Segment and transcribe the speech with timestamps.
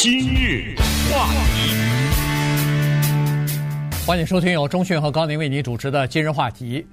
[0.00, 0.76] 今日
[1.10, 1.74] 话题，
[4.06, 6.86] 欢迎收听由钟讯和高宁为你主持的今日话题。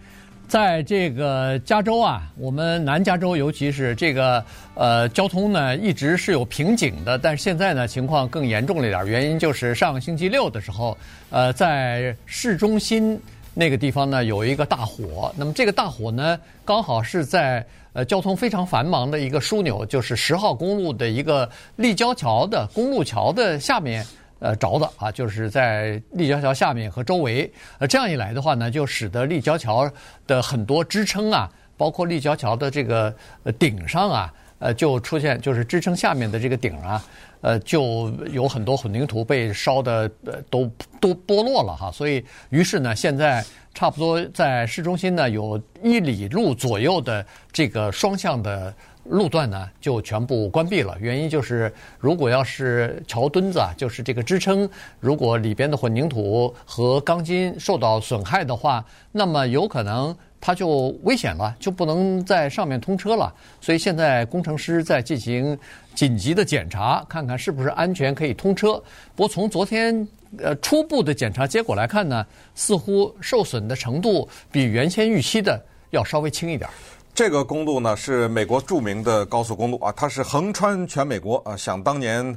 [0.48, 10.98] 在这个加州啊，我们南加州尤其是这个呃交通呢一直是有瓶颈的，但是现在呢情况更严重了一点，原因就是上个星期六的时候，
[11.30, 13.20] 呃在市中心
[13.56, 17.66] 那个地方呢有一个大火，那么这个大火呢刚好是在。
[17.96, 24.06] 呃，交通非常繁忙的一个枢纽，就是十号公路的一个立交桥的公路桥的下面，
[24.40, 27.50] 呃，着的啊，就是在立交桥下面和周围。
[27.78, 29.90] 呃，这样一来的话呢，就使得立交桥
[30.28, 33.16] 的很多支撑啊，包括立交桥的这个
[33.58, 37.04] 顶上啊，呃，就出现就是支撑下面的这个顶啊，
[37.42, 41.92] 呃，就有很多混凝土被烧的呃都都剥落了哈。
[41.92, 43.44] 所以，于是呢，现在。
[43.76, 48.74] 差不多在市中心呢，有一里路左右的这个双向的
[49.04, 50.96] 路段呢，就全部关闭了。
[50.98, 54.70] 原因就是，如果要是桥墩子啊，就是这个支撑，
[55.02, 63.34] 如果里边的混凝土和钢筋受到损害的话，那么有可能它就危险了，就不能在上面通车了。
[63.60, 65.58] 所以现在工程师在进行
[65.96, 68.74] 紧急的检查，看看是不是安全可以通车。
[69.16, 70.08] 不过从昨天。
[70.40, 76.70] 呃，初步的检查结果来看呢，似乎受损的程度比原先预期的要稍微轻一点。
[77.14, 81.56] 这个公路呢是美国著名的高速公路啊，它是横穿全美国啊。
[81.56, 82.36] 想当年，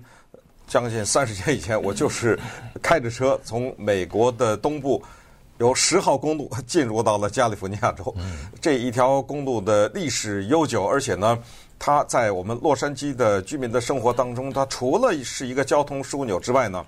[0.68, 2.38] 将近三十年以前，我就是
[2.80, 5.02] 开着车从美国的东部
[5.58, 8.14] 由十号公路 进入到了加利福尼亚州。
[8.60, 11.38] 这一条公路的历史悠久，而且呢，
[11.78, 16.84] 它在我们洛杉矶的居民的生活当中，它除了是一个交通枢纽之外呢。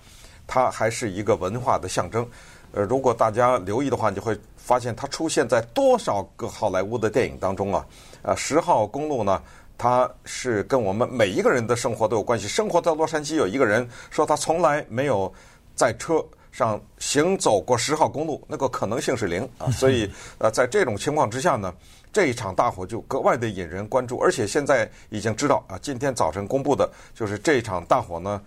[0.52, 2.28] 它还是一个文化的象征，
[2.72, 7.86] 呃，如果大家留意的话，你就会发现它出现在多少个好莱坞的电影当中啊。
[8.22, 9.40] 呃，十号公路呢，
[9.78, 12.48] 它是跟我们每一个人的生活都有关系。
[12.48, 15.32] 生活在洛杉矶有一个人说他从来没有
[15.76, 16.20] 在车
[16.52, 19.70] 上行走过十号公路，那个可能性是零啊。
[19.72, 21.74] 所以，呃，在这种情况之下呢，
[22.12, 24.18] 这一场大火就格外的引人关注。
[24.18, 28.40] 而且现在已经知道啊，今天早晨公布的就是这一场大火呢。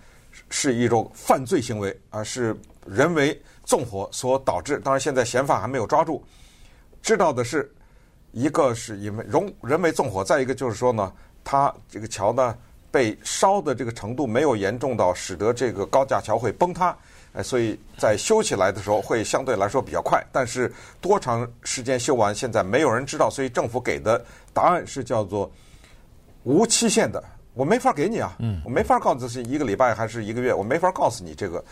[0.50, 4.80] 是一种犯罪行为啊，是人为纵火所导致。
[4.80, 6.24] 当然，现在嫌犯还没有抓住。
[7.04, 7.72] 知道的是，
[8.32, 11.14] 一个是因为容人为纵火，再一个就是说呢，
[11.44, 12.58] 它这个桥呢
[12.90, 16.98] 被烧的这个程度没有严重到使得这个高架桥会崩塌，
[17.34, 20.24] 哎，所以在修起来的时候会相对来说比较快。
[20.32, 20.72] 但是
[21.02, 23.30] 多长时间修完，现在没有人知道。
[23.30, 24.24] 所以政府给的
[24.54, 25.52] 答案是叫做
[26.44, 27.24] 无期限的。
[27.56, 28.36] 我没法给你啊，
[28.66, 31.64] 我没法告诉是一个礼拜还是一个月，我没法告诉你这个。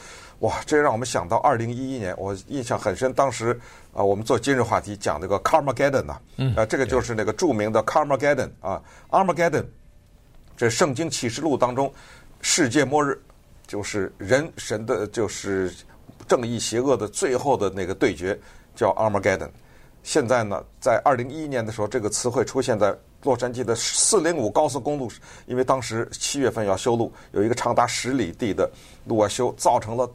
[0.42, 3.12] 哇，这让我们想到二零一一年，我印象很深。
[3.14, 3.60] 当时
[3.92, 6.20] 啊，我们做今日话题讲这个 Carmageddon 呐，
[6.56, 8.80] 啊，这个就是那个著名的 Carmageddon 啊
[9.10, 9.66] ，Armageddon，
[10.56, 11.92] 这圣经启示录当中
[12.42, 13.20] 世界末日，
[13.72, 15.74] 就是人神的，就是
[16.28, 18.38] 正义邪恶的最后的那个对决，
[18.76, 19.50] 叫 Armageddon。
[20.04, 22.94] 现在呢，在二零一一年的时候，这个词汇出现在。
[23.24, 25.08] 洛杉矶的四零五高速公路，
[25.46, 28.68] 因为当时七月份要修路，有一个长达十里地的
[29.06, 30.10] 路要修，造成了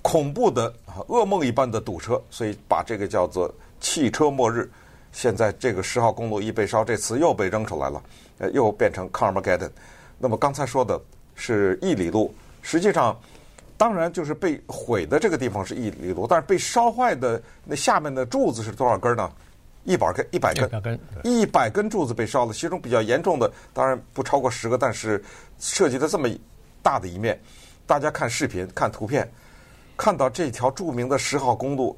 [0.00, 0.72] 恐怖的
[1.06, 4.70] 噩梦一般的堵车，所以把这个叫做汽车末日。
[5.12, 8.02] 现在这个十号公路一被烧，这词又被扔出来了，
[8.38, 9.70] 呃，又变成 Carmageddon。
[10.18, 10.98] 那么刚才说的
[11.34, 12.34] 是一里路，
[12.66, 13.16] 实际上
[13.76, 19.30] 当然就是被毁的这个地方是一里多，但是被烧坏的那下面的柱子是多少根呢？
[19.84, 25.22] 一百根，一百根，一百根柱子被烧了，其中比较严重的当然不超过十个，但是
[25.60, 26.28] 涉及的这么
[26.82, 27.40] 大的一面，
[27.86, 29.30] 大家看视频、看图片，
[29.96, 31.96] 看到这条著名的十号公路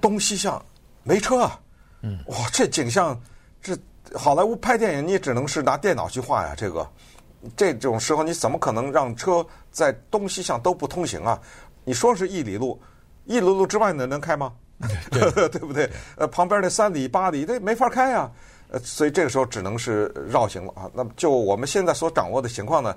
[0.00, 0.64] 东西向
[1.02, 1.60] 没车啊，
[2.00, 3.20] 嗯，哇，这景象，
[3.60, 3.76] 这
[4.14, 6.88] 好莱坞拍电影你也只能是拿电脑去画呀，这个
[7.56, 11.40] 这种时候你怎么可能让车在东西向都不通行啊？
[11.84, 12.80] 你说是一里路，
[13.24, 14.52] 一里路之外呢能开吗？
[15.10, 15.90] 对， 对不对？
[16.16, 18.30] 呃，旁边那三里八里，这没法开呀。
[18.68, 20.90] 呃，所以这个时候只能是绕行了啊。
[20.94, 22.96] 那么就我们现在所掌握的情况呢，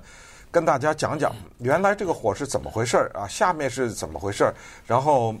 [0.50, 3.26] 跟大家讲讲原来这个火是怎么回事儿啊？
[3.28, 4.54] 下面是怎么回事儿？
[4.86, 5.34] 然后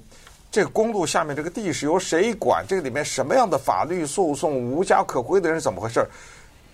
[0.50, 2.64] 这个公路下面这个地是由谁管？
[2.68, 4.70] 这个里面什么样的法律诉讼？
[4.70, 6.08] 无家可归的人是怎么回事儿？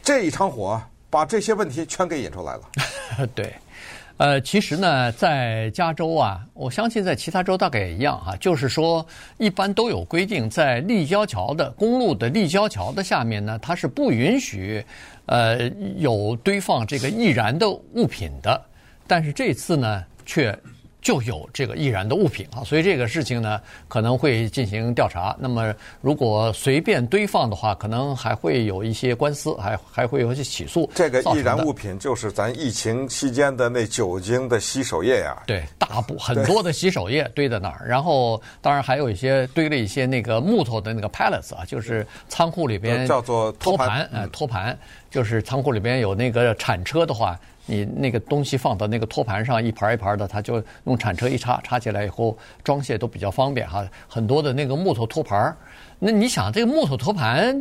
[0.02, 0.80] 这一场火
[1.12, 2.62] 把这些问题全给引出来了。
[3.36, 3.52] 对。
[4.16, 9.04] 呃，其实呢，在加州啊，我相信在其他州大概也一样啊，就是说，
[9.36, 14.84] 一般都有规定，在立交桥的公路的立交桥的下面呢，它是不允许
[15.26, 18.60] 呃有堆放这个易燃的物品的。
[19.06, 20.56] 但是这次呢，却
[21.02, 25.36] 就有这个易燃的物品啊，所以这个事情呢可能会进行调查。
[25.38, 30.88] 那么如果随便堆放的话，可能还会有一些官司，还还会有一些起诉。
[30.94, 35.42] 这个易燃物品就是咱疫情期间的那酒精的洗手液呀、啊。
[35.44, 44.78] 对，大部很多的洗手液堆在那儿，然后当然还有一些堆了一些那个木头的那个 pallets 啊，就是仓库里边叫做托盘，呃，托盘
[45.10, 47.36] 就是仓库里边有那个铲车的话。
[47.66, 53.88] 你那个东西放到那个托盘上，一盘一盘的，它就用铲车一插，插起来以后装卸都比较方便哈。
[54.08, 55.56] 很多的那个木头托盘，
[56.04, 57.56] 那你想这个木头托盘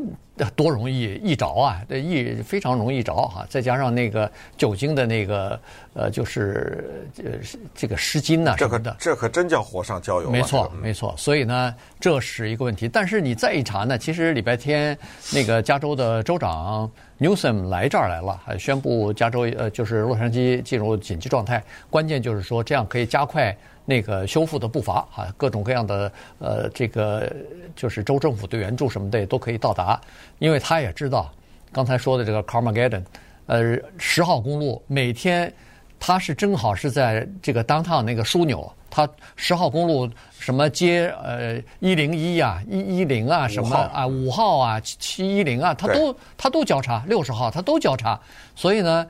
[0.56, 1.80] 多容易易着啊？
[1.88, 3.46] 这易非常容易着哈。
[3.48, 5.60] 再加上那个酒精的那个
[5.94, 7.34] 呃，就是呃
[7.76, 10.32] 这个湿巾呐什么的，这可真叫火上浇油。
[10.32, 11.14] 没错，没错。
[11.16, 12.90] 所以呢，这是一个问题。
[12.90, 14.98] 但是你再一查呢，其实礼拜天
[15.32, 16.90] 那个加州的州长。
[17.20, 21.64] Newsom 来这儿来了，还宣布加州呃，就是洛杉矶进入紧急状态。
[21.88, 23.56] 关键就是说，这样可以加快
[23.92, 26.10] 那个修复的步伐啊，各种各样的
[26.40, 27.30] 呃，这个
[27.76, 30.00] 就是州政府的援助什么的也都可以到达。
[30.40, 31.30] 因为他也知道，
[31.72, 33.04] 刚才说的这个 Carmageddon，
[33.48, 35.52] 呃，十号公路每天
[36.00, 38.72] 他是正好是在这个 downtown 那个枢纽。
[38.94, 39.08] 他
[39.38, 48.20] 十号公路什么街呃一零一啊一一零啊什么啊五号啊七一零啊，他都他都交叉六十号他都交叉，
[48.54, 49.08] 所以呢，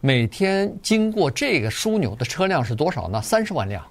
[0.00, 3.22] 每天经过这个枢纽的车辆是多少呢？
[3.22, 3.82] 三十万辆，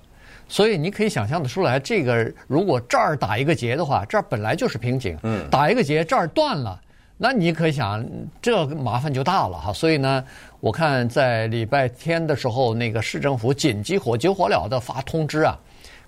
[0.52, 6.80] 所以你可以想象的出来，这个如果这儿打一个结的话，这儿本来就是瓶颈，嗯，打一个结这儿断了，
[7.18, 8.06] 那你可以想
[8.42, 10.24] 这麻烦就大了哈，所以呢。
[10.60, 15.60] 我看在礼拜天的时候，那个市政府紧急火急火燎的发通知啊，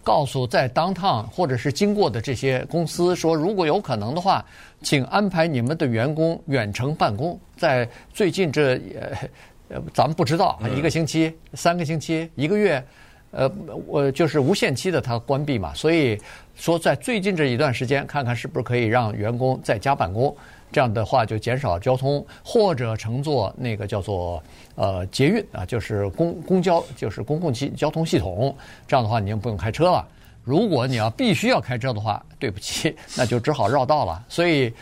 [0.03, 4.45] 告诉在 downtown 或者是经过的这些公司说，如果有可能的话，
[4.83, 7.35] 请安排你们的员工远程办公。
[7.57, 8.79] 在最近这
[9.69, 12.85] 呃，咱们不知道一个星期、三个星期、一个月，
[13.33, 13.51] 呃，
[13.87, 15.73] 我就是无限期的它关闭嘛。
[15.73, 16.17] 所以
[16.55, 20.33] 说，在最近这一段时间，看看是不是可以让员工在家办公。
[20.71, 24.41] 这样的话就减少交通，或者乘坐那个叫做
[24.73, 28.55] 呃捷运啊，就是公公交，就是公共汽交通系统。
[28.87, 30.07] 这样的话你就不用开车了。
[30.43, 34.25] 如果你要必须要开车的话，对不起，那就只好绕道了。
[34.27, 34.73] 所以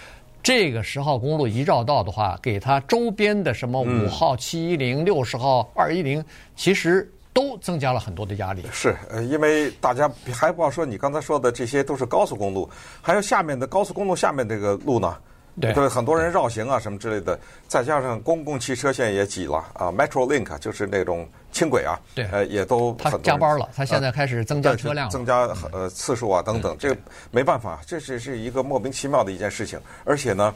[0.42, 6.24] 这个十号公路一绕道的话，给它周边的什么五号、七一零、六十号、二一零，
[6.56, 8.66] 其实都增加了很多的压力。
[8.72, 12.70] 是，呃，因为大家还不要说，你刚才说的这些都是高速公路，
[13.02, 15.18] 还有下面的高速公路下面这个路呢。
[15.60, 17.38] 对，对，很多人绕行啊，什么之类的，
[17.68, 25.42] 再加上公共汽车线也挤了啊，Metrolink 就是那种轻轨啊，对，呃，也都他加班了，他现在开始增加车辆，增加
[25.74, 26.98] 呃次数啊等等，这个
[27.32, 29.78] 没办法，这是是一个莫名其妙的一件事情。
[30.06, 30.56] 而且呢，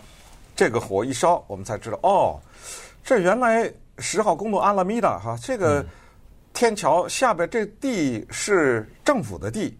[0.55, 2.39] 这个火一烧，我们才知道，哦，
[3.03, 3.69] 这原来
[3.99, 5.85] 十号公路阿拉米达哈，这个
[6.55, 9.77] 天桥下边这地是政府的地，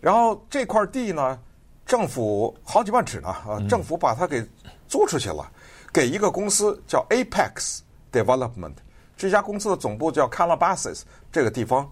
[0.00, 1.38] 然后这块地呢。
[1.86, 3.60] 政府好几万尺呢啊！
[3.68, 4.42] 政府把它给
[4.88, 5.46] 租出去了，
[5.92, 7.80] 给一个公司叫 Apex
[8.10, 8.72] Development，
[9.18, 11.86] 这家公司的总部叫 Calabasas 这个地方。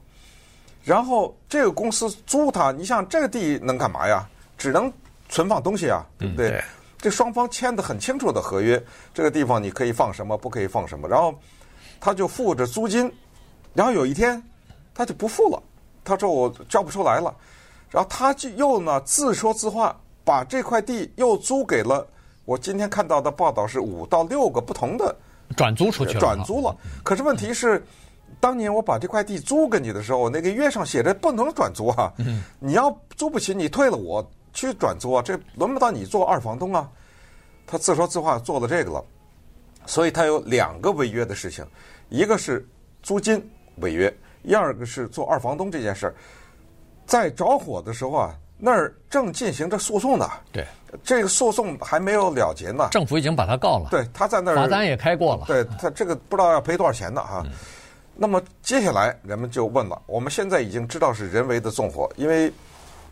[0.83, 4.27] 然后这个公司租它，你想这个地能干嘛呀？
[4.57, 4.91] 只能
[5.29, 6.65] 存放东西啊，对不对？
[6.97, 8.83] 这双方签的很清楚的合约，
[9.13, 11.07] 这个地方你可以放什么，不可以放什么。
[11.07, 11.39] 然后
[12.01, 13.13] 他就付着租金，
[13.75, 14.43] 然后有一天
[14.95, 15.63] 他就不付了，
[16.05, 17.35] 他说我交不出来了。
[17.91, 22.07] 然后他就又呢自说自话，把这块地又租给了
[22.45, 25.15] 我今天看到的报道是五到六个不同的
[25.57, 26.75] 转租出去了，转租了。
[27.03, 27.85] 可是问题是，
[28.41, 32.13] 当年我把这块地租给你的时候，那个约上写着不能转租啊。
[32.59, 36.91] 你要租不起，你退了我去转租啊，这轮不到你做二房东啊。
[37.67, 39.05] 他自说自话做了这个了，
[39.87, 41.65] 所以他有两个违约的事情，
[42.09, 42.67] 一个是
[43.03, 44.13] 租金违约，
[44.43, 46.15] 第二个是做二房东这件事儿。
[47.07, 50.29] 在着火的时候啊，那儿正进行着诉讼呢。
[50.53, 50.65] 对，
[51.03, 52.89] 这个诉讼还没有了结呢。
[52.91, 53.89] 政府已经把他告了。
[53.91, 55.45] 对，他在那儿罚单也开过了。
[55.47, 57.43] 对他这个不知道要赔多少钱呢哈。
[57.45, 57.51] 嗯、
[58.15, 62.53] 那么接下来人们就问了：我们现在已经知道是人为的纵火，因为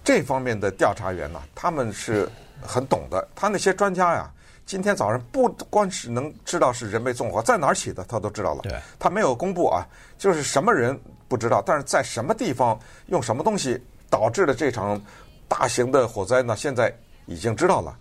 [0.05, 2.29] 这方面的调查员呢，他们是
[2.63, 3.29] 很懂的。
[3.35, 4.31] 他那些专家呀，
[4.71, 8.61] 今天早上不光是能知道是人为纵火，在哪儿起的他都知道了。
[8.63, 9.85] 对，他没有公布啊，
[10.17, 10.97] 就是什么人。
[11.27, 15.01] 不知道，但是在什么地方用什么东西导致了这场
[15.49, 16.55] 大型的火灾呢？
[16.57, 16.97] 现在
[17.27, 17.99] 已经知道了。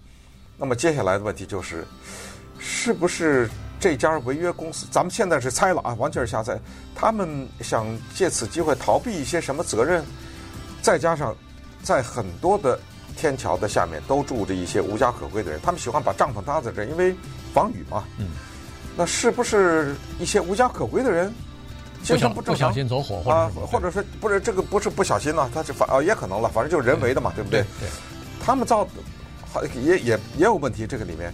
[0.58, 1.84] 那么接下来的问题就是，
[2.60, 3.50] 是不是
[3.80, 4.86] 这家违约公司？
[4.92, 6.56] 咱们现在是猜了啊，完全是瞎猜。
[6.94, 10.06] 他们想借此机会逃避一些什么责任？
[10.84, 11.36] 再加上
[11.82, 12.80] 在很多的
[13.20, 17.14] 天桥的下面都住着一些无家可归的人，他们喜欢把帐篷搭在这儿，因为
[17.54, 18.06] 防雨嘛。
[18.18, 18.28] 嗯。
[18.96, 21.34] 那是不是一些无家可归的人？
[22.02, 27.62] 精神不正常，不小心走火，或者、啊、或者说不是这个不是不小心呢、啊，他是反啊也可能了，反正就是人为的嘛，对不对？
[27.80, 27.90] 对，
[28.40, 28.88] 他们造
[29.52, 31.34] 好也也也有问题这个里面，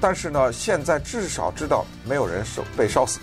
[0.00, 3.20] 但是呢，现在至少知道没有人受被烧死，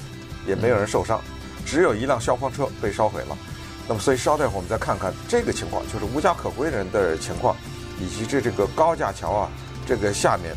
[0.48, 1.22] 也没有人受伤，
[1.66, 3.38] 只有一辆消防车被烧毁了。
[3.86, 7.56] 那么，所以稍待会儿我们再看看这个情况，就是无家可归人的情况，
[8.00, 9.50] 以及这这个高架桥啊，
[9.86, 10.54] 这个下面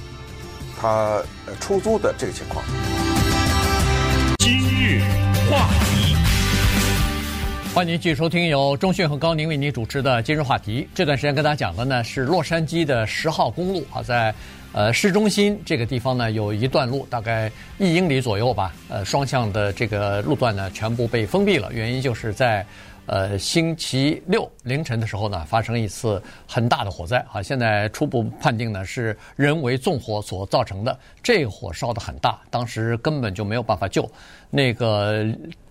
[0.78, 1.23] 它
[1.61, 2.64] 出租的这个情况。
[4.38, 5.00] 今日
[5.50, 6.16] 话题，
[7.75, 10.82] 欢迎您继续收听由钟讯和高宁为您主持的《今日话题》。
[10.94, 14.35] 这段时间跟大家讲的呢是洛杉矶的十号公路啊，在
[14.73, 22.66] 呃市中心这个地方呢有一段路，大概一英里左右吧，呃双向的这个路段呢全部被封闭了，原因就是在。
[23.07, 27.42] 呃，星期六凌晨的时候呢，发生一次很大的火灾啊！
[27.42, 30.97] 现在初步判定呢是人为纵火所造成的。
[31.23, 34.09] 这火烧的很大，当时根本就没有办法救。
[34.50, 35.25] 那个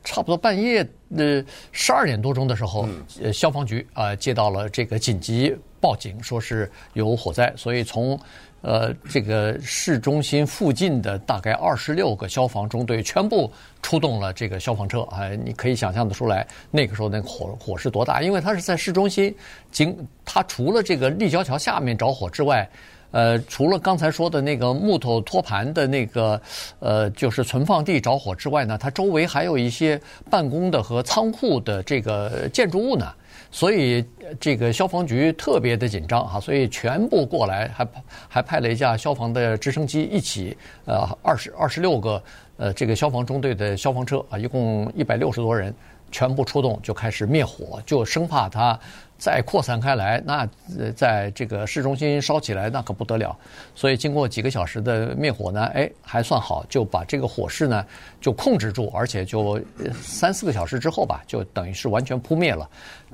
[0.03, 2.87] 差不多半夜呃十二点多钟的时候，
[3.21, 8.19] 呃消防局啊接到了这个紧急报警，说是有火灾，所以从。
[8.61, 13.49] 呃，这个市中心附近的大概二十六个消防中队全部
[13.81, 19.33] 出动了这个消防车啊，你可以想象得出来，那个时候那个火火势多大，因为它是在市中心，
[19.71, 19.95] 经
[20.25, 22.69] 它除了这个立交桥下面着火之外，
[23.11, 26.39] 呃，除了刚才说的那个木头托盘的那个
[26.79, 29.99] 呃，就是存放地着火之外呢，它周围还有一些
[30.29, 33.11] 办公的和仓库的这个建筑物呢。
[33.51, 34.05] 所以
[34.39, 37.87] 这个消防局特别的紧张啊，所以全部过来，还
[38.27, 42.21] 还派了一架消防的直升机一起，呃，二十二十六个
[42.57, 45.73] 呃这个消防中队的消防车啊，一共一百六十多人，
[46.11, 48.79] 全部出动就开始灭火，就生怕它。
[49.17, 50.47] 再扩散开来，那
[50.95, 53.37] 在这个市中心烧起来，那可不得了。
[53.75, 57.85] 所以经过几个小时的灭火呢，哎，还算好，就把这个火势呢
[58.21, 59.59] 就控制住，而且就
[60.01, 62.65] 三四个小时之后吧，就等于是完全扑灭了。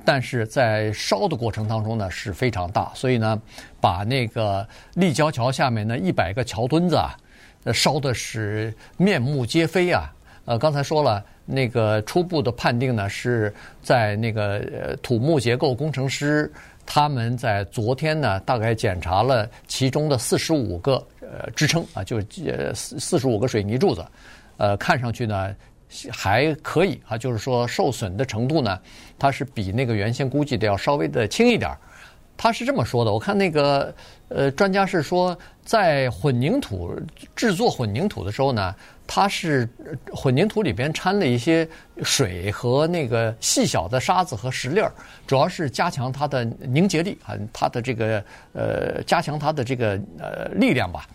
[0.04, 3.42] 但是在烧的过程当中呢是非常大，所以呢，
[3.80, 7.16] 把那个立交桥下面呢一百个桥墩子啊，
[7.74, 10.14] 烧的是面目皆非啊。
[10.44, 11.20] 呃，刚才说了。
[11.46, 16.52] 那个初步的判定呢，是在那个呃土木结构工程师
[16.84, 24.04] 他们在昨天呢，大概检查了其中的四十五个呃支撑啊，就呃四四十五个水泥柱子，
[24.56, 25.54] 呃，看上去呢
[26.10, 28.78] 还可以啊，就是说受损的程度呢，
[29.18, 31.78] 它是比那个原先估计的要稍微的轻一点儿。
[32.36, 33.94] 他是这么说的，我看那个
[34.28, 36.94] 呃专家是说，在混凝土
[37.34, 38.74] 制作混凝土的时候呢。
[39.08, 39.68] 它是
[40.12, 41.64] 混凝土里边掺了一些
[42.02, 44.92] 水和那个细小的沙子和石粒儿，
[45.28, 48.20] 主要是加强它的凝结力啊，它的这个
[48.52, 51.06] 呃加强它的这个呃力量吧。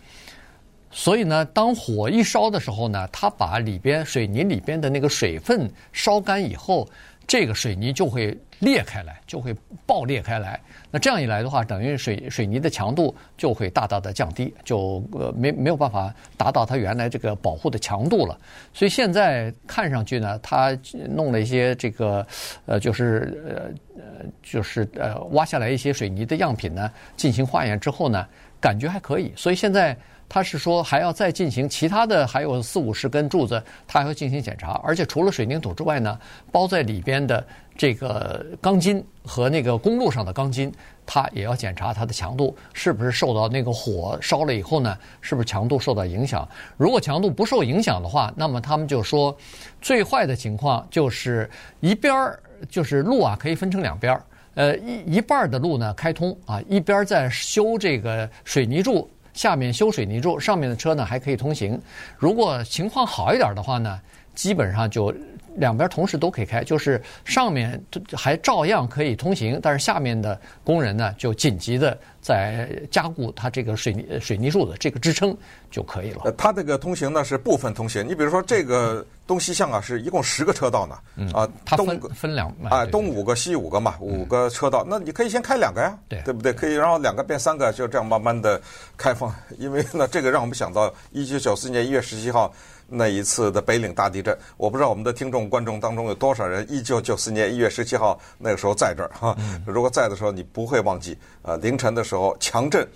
[0.90, 6.88] 所以呢，当火一烧的时候呢，它把里边水泥里边的那个水分烧干以后，
[7.26, 9.52] 这个水泥就会裂开来，就会
[9.84, 10.58] 爆裂开来。
[10.88, 18.38] 那这样一来的话，等于水水泥的强度就会大大的降低，就呃没没有办法达到它原来这个保护的强度了。
[18.72, 20.78] 所以现在看上去呢，它
[21.10, 22.24] 弄了一些这个
[22.66, 28.24] 呃，就是呃，就是呃挖下来一些水泥的样品呢，进行化验之后呢，
[28.60, 29.32] 感觉还可以。
[29.34, 29.96] 所以现在。
[30.28, 34.80] 他是说还要再进行其他的，还有四五十根柱子，他还要进行检查。
[34.82, 36.18] 而且除了水泥土之外呢，
[36.50, 37.46] 包在里边的
[37.82, 40.72] 这个钢筋和那个公路上的钢筋，
[41.04, 46.48] 它也要检查它的强度是不是受到那个火烧了以后呢，是不是强度受到影响？
[46.76, 49.36] 如果强度不受影响的话，那么他们就说，
[49.80, 54.22] 最坏的情况就是一边儿就是路啊可以分成两边儿，
[54.54, 59.10] 呃一一半儿的路呢开通啊，一边儿在修这个水泥柱。
[59.34, 61.80] 下面修水泥柱，上面的车呢还可以通行。
[62.16, 64.00] 如果情况好一点的话呢，
[64.36, 65.12] 基本上就
[65.56, 67.82] 两边同时都可以开，就是上面
[68.12, 75.36] 还照样可以通行，但是下面的工人呢就紧急的在加固它这个水泥水泥柱的这个支撑
[75.70, 76.22] 就可以了。
[76.24, 86.52] 呃，它这个通行呢是部分通行，你比如说这个东西向啊是一共十个车道呢，啊，它分分两啊，东五个西五个嘛，五个车道，那你可以先开两个呀，对对不对？
[86.52, 88.60] 可以，然后两个变三个，就这样慢慢的
[88.96, 89.34] 开放。
[89.58, 92.52] 因为呢，这个让我们想到一九九四年一月十七号。
[92.94, 99.34] 那一次的北岭大地震，我不知道我们的听众观众当中有多少人，一九九四年一月十七号那个时候在这儿哈。
[99.66, 102.86] 如果在的时候，你不会忘记，呃，凌晨的时候强震，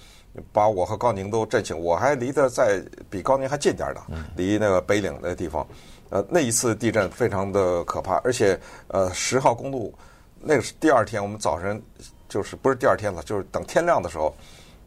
[0.52, 1.78] 把我和高宁都震醒。
[1.78, 4.02] 我还离得在比高宁还近点儿的，
[4.36, 5.66] 离那个北岭那个地方。
[6.10, 9.92] 呃，那一次地震非常的可怕，而且呃，十号公路
[10.40, 11.82] 那个是第二天，我们早晨
[12.28, 14.32] 就是不是第二天了，就是等天亮的时候，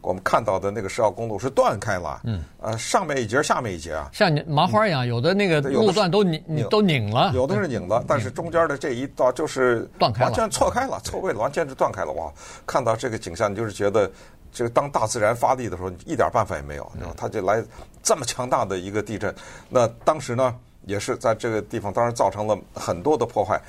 [0.02, 6.66] 我们看到的那个十号公路是断开了，嗯，呃，上面一截，下面一截啊，像麻花一样，有的那个路段都拧，拧。
[6.68, 12.12] 都拧了，有的是拧的，但是中间的这一道就是断开了，完全错开了，错位了，完全是断开了。
[12.12, 12.32] 哇，
[12.66, 14.10] 看到这个景象，你就是觉得
[14.52, 17.62] 这个当大自然发力的时候，一点办法也没有，它就来
[18.02, 19.34] 这么强大的一个地震。
[19.68, 23.60] 那当时呢，也是在这个地方，当然造成了很多的破坏。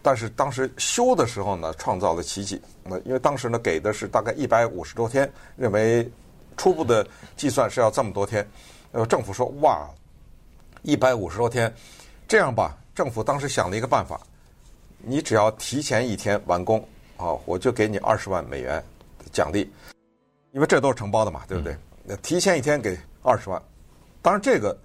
[0.00, 2.60] 但是当时修的时候呢，创造了奇迹。
[2.84, 6.08] 那因为当时呢给的是大概一百五十多天，认为
[6.56, 8.48] 初步的计算是要这么多天。
[8.92, 9.86] 呃，政府说哇，
[10.82, 11.72] 一百五十多天，
[12.26, 14.18] 这样吧，政府当时想了一个办法，
[14.98, 16.80] 你只要提前一天完工
[17.16, 18.82] 啊，我就给你二十万美元
[19.32, 19.70] 奖励，
[20.52, 21.76] 因为这都是承包的嘛，对不对？
[22.04, 23.60] 那提前一天给二十万。
[24.22, 24.78] 当然这个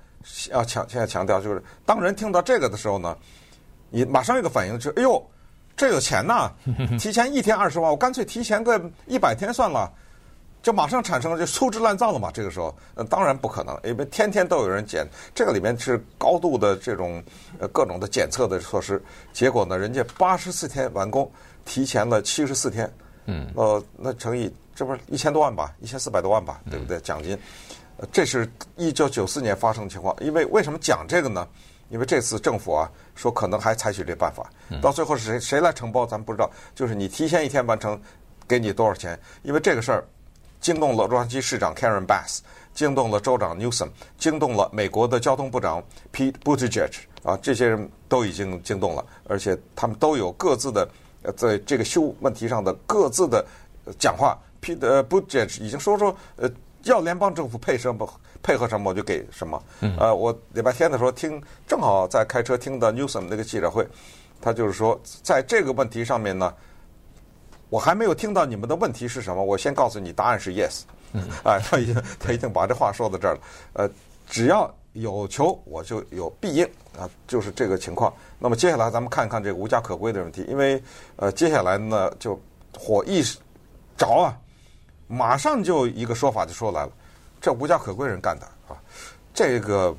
[0.49, 3.15] 要强现在强调就是，当人听到这个的时候呢。
[3.93, 5.23] 你马上有个反应，就是哎呦，
[5.77, 6.51] 这有钱呐！
[6.97, 9.87] 提前一天二十万，我干脆提前个一百天算了，
[10.63, 12.31] 就马上产生了就粗制滥造了嘛。
[12.33, 17.23] 这个时候，呃，当然不可能，因为天天都有人检，这个里面是高度的这种
[17.59, 18.99] 呃各种的检测的措施。
[19.31, 21.31] 结果呢，人家八十四天完工，
[21.63, 22.91] 提前了七十四天，
[23.27, 26.99] 嗯，呃，那乘以这不是一千多万吧，一千四百多万吧，对不对？
[27.01, 27.37] 奖金，
[27.97, 30.15] 呃，这是一九九四年发生的情况。
[30.19, 31.47] 因为为什么讲这个呢？
[31.93, 34.49] 因为这次政府啊说可能还采取这办法，
[34.81, 36.49] 到最后是谁谁来承包咱们不知道。
[36.73, 38.01] 就是你提前一天完成，
[38.47, 39.17] 给你多少钱？
[39.43, 40.03] 因为这个事儿
[40.59, 42.39] 惊动了洛杉矶市长 Karen Bass，
[42.73, 50.89] 惊动了州长 Newsom，惊动了美国的交通部长 Pete Buttigieg 啊，这些人都已经惊动了，而且他们都有各自的
[51.21, 53.45] 呃在这个修问题上的各自的
[53.99, 54.35] 讲话。
[54.59, 56.49] Pete Buttigieg 已经说说呃。
[56.83, 59.63] 要联邦政府配什么配合什么我就给什么。
[59.97, 63.87] 呃，我礼拜天的时候听，正好在开车听的 Newsom 那个记者会，
[64.41, 66.53] 他就是说，在这个问题上面呢，
[67.69, 70.81] 我还没有听到你们的问题是什么，我先告诉你答案是 yes。
[71.43, 73.39] 哎，他已经他已经把这话说到这儿了。
[73.73, 73.89] 呃，
[74.27, 76.65] 只要有求我就有必应
[76.97, 78.13] 啊，就是这个情况。
[78.39, 80.81] 那么接下来咱们看看这个无家可归的问题，因为
[81.15, 82.39] 呃接下来呢就
[82.77, 83.23] 火一
[83.95, 84.37] 着啊。
[85.07, 86.91] 马上就一个说法就说来了，
[87.43, 88.79] 这无家可归人干的啊，
[89.33, 89.93] 这个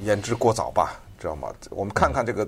[0.00, 1.48] 言之过早吧，知道吗？
[1.70, 2.46] 我们看看这个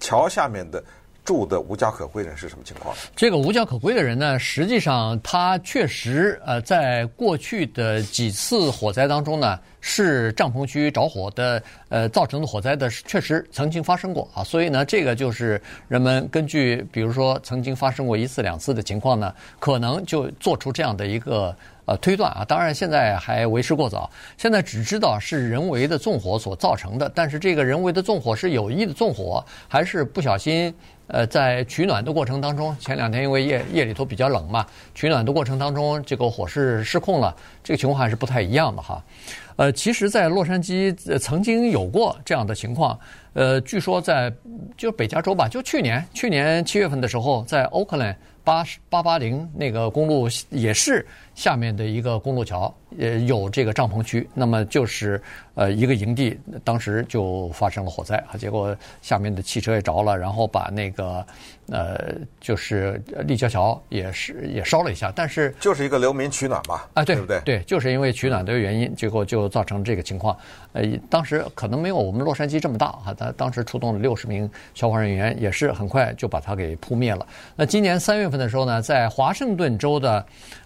[0.00, 0.82] 桥下面的
[1.22, 2.96] 住的无家可归人是什么情况？
[3.14, 14.42] 这个无家可归的人呢，实际上他确实呃，在过去的几次火灾当中呢，是帐篷区着火的呃造成的火灾的，确实曾经发生过啊。
[14.42, 21.54] 所以呢，这个就是人们根据比如说曾经发生过一次两次的情况呢，可能就做出这样的一个
[21.86, 22.44] 呃推断啊。
[22.44, 30.74] 当然现在还为时过早，现在只知道是人为的纵火所造成的，但是这个人为的纵火是有意的纵火，还是不小心？
[31.06, 39.04] 呃，在取暖的过程当中，前两天因为夜夜里头比较冷嘛，取暖的过程当中，这个火势失控了，这个情况还是不太一样的哈。
[39.56, 42.98] 呃，其实，在洛杉矶曾经有过这样的情况，
[43.34, 44.32] 呃，据说在
[44.78, 51.06] 就北加州吧，就去年去年七月份的时候，在 Oakland 八八八零那个公路也是。
[51.34, 55.20] 下面的一个公路桥，呃，有这个帐篷区，那么就是
[55.54, 61.26] 呃一个营地，当时就发生了火灾啊，结果下面的汽车也着了，然后把那个
[61.68, 67.40] 呃就是立交桥也是也烧了一下，但是就是一个流民取暖吧，啊对对不对？
[67.40, 70.36] 对，就是因为取暖的原因，结果就造成这个情况。
[70.72, 77.26] 呃，当时可能没有我们洛杉矶这么大啊，他当时出动了六十名消防人员，也是很快就把它给扑灭了。
[77.56, 80.24] 那今年三月份的时候呢，在华盛顿州的。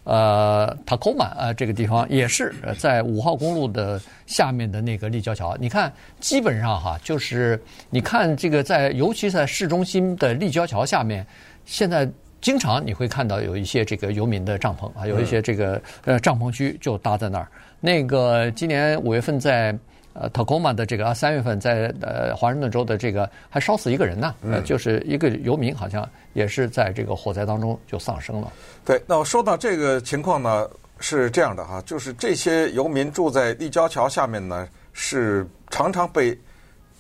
[0.09, 5.55] 呃，塔科马呃，这个地方也是在五号公路的下面的那个立交桥。
[5.61, 11.27] 你看，基本上哈，就是你看这个在，尤其在市中心的立交桥下面，
[11.67, 12.09] 现在
[12.41, 17.47] 经常你会看到有一些这个游民的帐篷啊，有一些这个呃帐篷区就搭在那儿。
[17.79, 19.77] 那个今年五月份在。
[20.21, 28.53] 呃，Tacoma 的这个啊，三月份在呃华盛顿州的这个还烧死一个人呢，呃，就是一个游民，好像也是在这个火灾当中就丧生了。
[28.85, 36.37] 对，那我说到这个情况呢，是这样的哈，就是这些游民住在立交桥下面呢，是常常被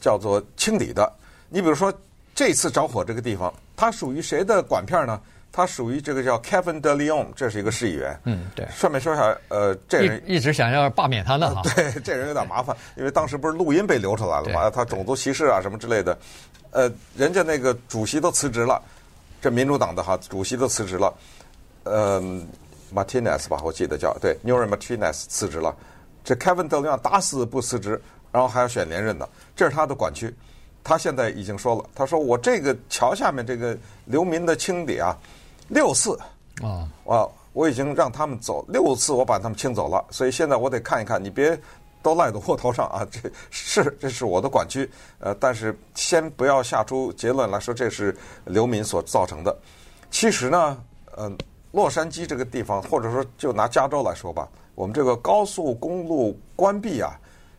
[0.00, 1.12] 叫做清理的。
[1.48, 1.92] 你比如说
[2.36, 5.20] 这次着火这个地方，它属于谁的管片呢？
[5.50, 8.18] 他属于这个叫 Kevin De Leon，这是一个市议员。
[8.24, 8.66] 嗯，对。
[8.70, 11.62] 顺便说一下，呃，这人一,一直想要罢免他呢哈。
[11.74, 16.16] 对， 这人有点麻烦，因为当时不是录音被流出来了嘛，他种族歧视啊什么之类的。
[16.70, 18.80] 呃，人家那个主席都辞职了，
[19.40, 21.12] 这民主党的哈主席都辞职了。
[21.84, 22.20] 呃
[22.94, 25.74] ，Martinez 吧，我记得叫对，Nury Martinez 辞职了。
[26.22, 30.32] 这 Kevin De Leon 打死不辞职，然后还要选连任的，这是他的管区。
[30.82, 35.16] 他现在已经说了，他说我这个桥下面这个流民的清理啊。
[35.68, 36.18] 六次
[36.62, 41.54] 啊，我我已经让他们走六次，我把他们清走了，所以现在我得看一看，你别
[42.02, 43.06] 都赖到我头上啊！
[43.12, 44.88] 这是这是我的管区，
[45.18, 49.54] 呃，但是先不要下出结论来说这是流民所造成的。
[50.10, 50.82] 其实呢，
[51.14, 51.30] 呃，
[51.72, 57.12] 洛杉矶这个地方，或者说就拿加州来说吧，我们这个高速公路关闭啊，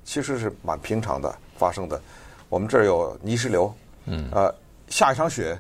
[0.03, 2.01] 其实是蛮平常的发生的。
[2.49, 3.73] 我们这儿有泥石流，
[4.05, 4.53] 嗯，呃，
[4.89, 5.57] 下一场雪，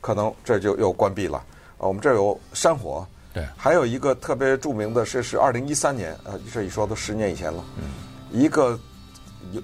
[0.00, 1.44] 可能这就又关闭了。
[1.78, 3.06] 呃，我们这儿有山火。
[3.32, 7.64] 对，还有一个特别著名的是，是二零一三年，呃，这一说都十年以前了。
[7.76, 7.84] 嗯，
[8.32, 8.76] 一个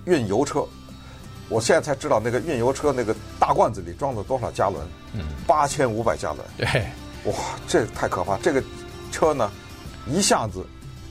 [0.05, 0.65] 运油车，
[1.49, 4.87] 我现在才知道那个运油车那个大罐子里装了多少加仑？
[5.15, 6.47] 嗯，八千五百加仑。
[6.57, 6.87] 对，
[7.25, 7.35] 哇，
[7.67, 8.39] 这太可怕！
[8.39, 8.63] 这个
[9.11, 9.51] 车呢，
[10.07, 10.65] 一下子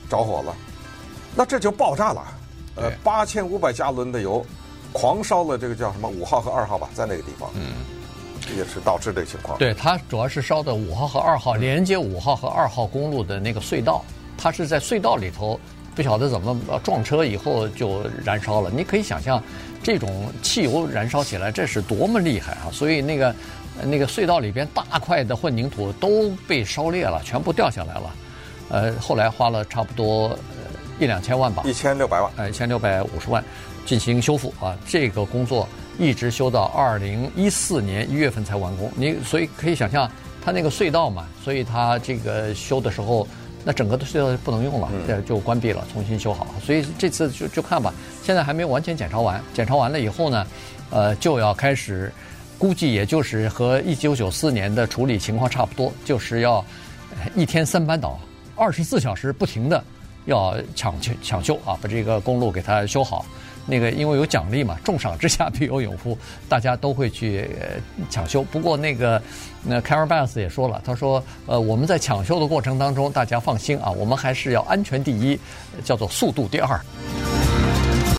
[0.08, 0.54] 着火了，
[1.34, 2.24] 那这就爆炸了。
[2.76, 4.44] 呃，八千五百加仑的油，
[4.92, 7.50] 狂烧了这个叫什么五号和二号吧，在那个地方。
[7.54, 7.72] 嗯。
[8.56, 9.58] 也是导致这个情况。
[9.58, 14.04] 对，它主要是烧的五号和二号连接五号和二号公路的那个隧道，
[14.38, 15.58] 它是在隧道里头，
[15.96, 18.70] 不晓得怎么撞车以后就燃烧了。
[18.70, 19.42] 你可以想象，
[19.82, 22.70] 这种汽油燃烧起来这是多么厉害啊！
[22.70, 23.34] 所以那个
[23.82, 28.14] 那个隧道里边大块的混凝土都被烧裂了，全部掉下来了。
[28.68, 30.38] 呃，后来花了差不多
[31.00, 33.44] 一两千万吧，一千六百万，呃，一千六百五十万
[33.86, 35.66] 进行修复啊，这个工作。
[35.98, 38.92] 一直修到二零一四年一月份才完工。
[38.96, 40.06] 你所以可以想象，
[40.44, 43.26] 它那个隧道嘛，所以它这个修的时候，
[43.64, 46.46] 那整个的隧道就不能用了，这就关闭了，重新修好。
[46.62, 49.42] 所以这次就就看吧，现在还没有完全检查完。
[49.54, 50.46] 检查完了以后呢，
[50.90, 52.12] 呃，就要开始，
[52.58, 56.62] 估计也就是和一九九四年的处理情况差不多，就是要
[57.34, 58.20] 一天三班倒，
[58.54, 59.82] 二十四小时不停的
[60.26, 63.24] 要抢抢抢修啊，把这个公路给它修好。
[63.66, 66.16] 那个因为有奖励嘛，重赏之下必有勇夫，
[66.48, 67.50] 大家都会去
[68.08, 68.42] 抢修。
[68.44, 69.20] 不过那个
[69.62, 75.38] 那 Karen Bass 也说了，他说呃我们在抢修的过程当中，大家放心啊，我们还是要安全第一，
[75.84, 76.80] 叫做速度第二。